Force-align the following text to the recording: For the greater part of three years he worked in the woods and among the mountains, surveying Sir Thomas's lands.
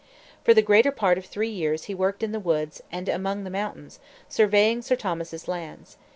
For 0.43 0.55
the 0.55 0.63
greater 0.63 0.91
part 0.91 1.19
of 1.19 1.25
three 1.27 1.51
years 1.51 1.83
he 1.83 1.93
worked 1.93 2.23
in 2.23 2.31
the 2.31 2.39
woods 2.39 2.81
and 2.91 3.07
among 3.07 3.43
the 3.43 3.51
mountains, 3.51 3.99
surveying 4.27 4.81
Sir 4.81 4.95
Thomas's 4.95 5.47
lands. 5.47 5.95